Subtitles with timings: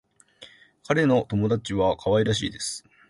[0.89, 2.83] 私の友達は可愛らしいです。